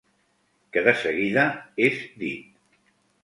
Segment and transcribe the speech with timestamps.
[0.77, 1.43] Que de seguida
[1.89, 2.83] és dit.